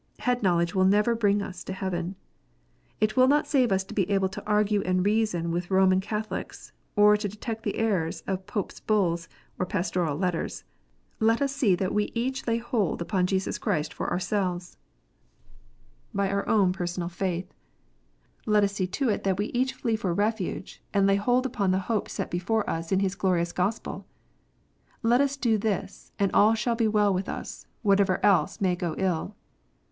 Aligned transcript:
Head 0.17 0.41
knowledge 0.41 0.73
will 0.73 0.85
never 0.85 1.13
bring 1.13 1.43
us 1.43 1.63
to 1.63 1.73
heaven. 1.73 2.15
It 2.99 3.15
will 3.15 3.27
not 3.27 3.45
save 3.45 3.71
us 3.71 3.83
to 3.83 3.93
be 3.93 4.09
able 4.09 4.29
to 4.29 4.43
argue 4.47 4.81
and 4.81 5.05
reason 5.05 5.51
with 5.51 5.69
Roman 5.69 5.99
Catholics, 5.99 6.71
or 6.95 7.15
to 7.15 7.27
detect 7.29 7.61
the 7.61 7.75
errors 7.75 8.21
of 8.25 8.47
Popes 8.47 8.79
Bulls, 8.79 9.29
or 9.59 9.65
Pastoral 9.67 10.17
Letters. 10.17 10.63
Let 11.19 11.39
us 11.39 11.55
see 11.55 11.75
that 11.75 11.93
we 11.93 12.05
each 12.15 12.47
lay 12.47 12.57
hold 12.57 12.99
upon 12.99 13.27
Jesus 13.27 13.59
Christ 13.59 13.93
for 13.93 14.07
PRIVATE 14.07 14.21
JUDGMENT. 14.23 14.31
61 14.31 14.41
ourselves, 14.73 14.77
by 16.15 16.31
our 16.31 16.47
own 16.47 16.73
personal 16.73 17.07
faith. 17.07 17.53
Let 18.47 18.63
us 18.63 18.73
see 18.73 18.87
to 18.87 19.09
it 19.09 19.23
that 19.23 19.37
we 19.37 19.51
each 19.53 19.73
flee 19.75 19.95
for 19.95 20.15
refuge, 20.15 20.81
and 20.91 21.05
lay 21.05 21.17
hold 21.17 21.45
upon 21.45 21.69
the 21.69 21.77
hope 21.77 22.09
set 22.09 22.31
before 22.31 22.67
us 22.67 22.91
in 22.91 23.01
His 23.01 23.13
glorious 23.13 23.51
Gospel. 23.51 24.07
Let 25.03 25.21
us 25.21 25.37
do 25.37 25.59
this, 25.59 26.11
and 26.17 26.31
all 26.31 26.55
shall 26.55 26.75
be 26.75 26.87
well 26.87 27.13
with 27.13 27.29
us, 27.29 27.67
whatever 27.83 28.19
else 28.25 28.59
may 28.59 28.75
go 28.75 28.95
ill. 28.97 29.35